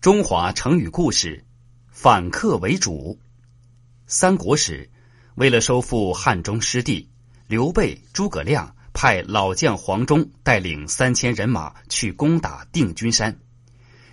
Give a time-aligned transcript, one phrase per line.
[0.00, 1.44] 中华成语故事：
[1.90, 3.18] 反客为主。
[4.06, 4.88] 三国时，
[5.34, 7.08] 为了收复汉中失地，
[7.48, 13.40] 刘备、诸葛亮派老将黄忠带领三千人马去攻打定军山。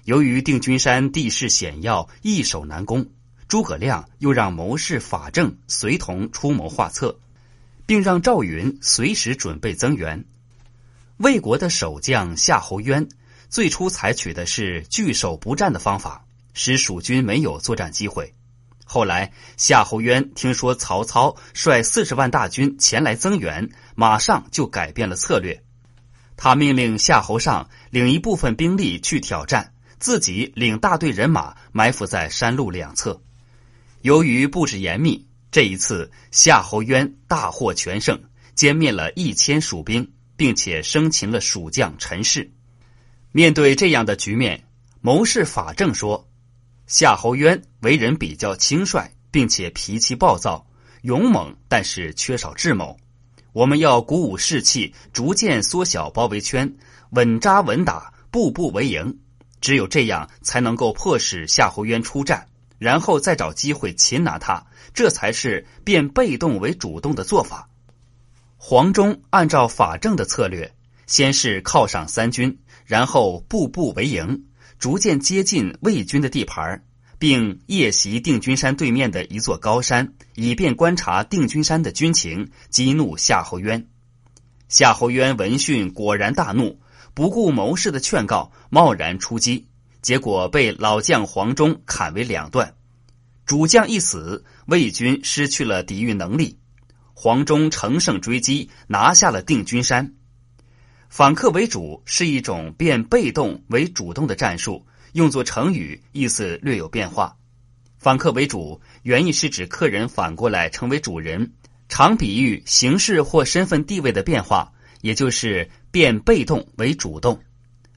[0.06, 3.08] 由于定军山地势险要，易守难攻，
[3.48, 7.20] 诸葛亮又让谋士法正随同出谋划策，
[7.86, 10.26] 并让赵云随时准备增援。
[11.18, 13.08] 魏国的守将夏侯渊。
[13.50, 18.34] 最初采取的是拒守不战的方法，使蜀军没有作战机会。
[18.84, 25.64] 后来夏侯渊听说曹操率四十万大军前来增援，马上就改变了策略。
[26.38, 33.22] 他命令夏侯尚领一部分兵力去挑战，自己领大队人马埋伏在山路两侧。
[34.02, 38.22] 由于布置严密，这一次夏侯渊大获全胜，
[38.56, 42.52] 歼灭了一千蜀兵，并且生擒了蜀将陈氏。
[43.36, 44.64] 面对这样的局面，
[45.02, 46.26] 谋士法正说
[46.88, 50.66] ：“夏侯渊为人比较轻率，并且脾气暴躁、
[51.02, 52.96] 勇猛，但是缺少智谋。
[53.52, 56.74] 我们要鼓舞士气，逐渐缩小包围圈，
[57.10, 59.20] 稳扎稳打，步步为营。
[59.60, 64.66] 只有这样，才能够迫使夏侯渊出战，然后再找机会擒拿他。
[64.94, 67.68] 这才是变被动为主动的做法。”
[68.56, 70.74] 黄忠按照法正的策略，
[71.08, 72.58] 先是犒赏三军。
[72.86, 74.46] 然后步步为营，
[74.78, 76.84] 逐渐接近魏军的地盘，
[77.18, 83.88] 并夜袭定军山对面的一座高山，以便观察定军山的军情，激怒夏侯渊。
[84.70, 86.80] 夏侯渊闻讯果然大怒，
[87.16, 89.68] 不顾谋士的劝告，贸然出击，
[90.04, 92.76] 结果被老将黄忠砍为两段。
[93.48, 96.60] 主将一死，魏军失去了抵御能力。
[97.16, 100.14] 黄忠乘胜追击，拿下了定军山。
[101.18, 107.38] 反客为主是一种变被动为主动的战术，用作成语，意思略有变化。
[107.98, 111.54] 反客为主原意是指客人反过来成为主人，
[111.88, 117.40] 常比喻形式或身份地位的变化，也就是变被动为主动。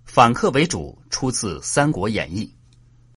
[0.05, 2.45] 反客为主出自《三国演义》。